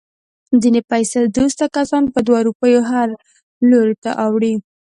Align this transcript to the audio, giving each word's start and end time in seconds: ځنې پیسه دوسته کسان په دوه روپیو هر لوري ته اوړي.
ځنې 0.61 0.81
پیسه 0.91 1.19
دوسته 1.37 1.65
کسان 1.75 2.03
په 2.13 2.19
دوه 2.27 2.39
روپیو 2.47 2.81
هر 2.91 3.09
لوري 3.69 3.95
ته 4.03 4.11
اوړي. 4.25 4.53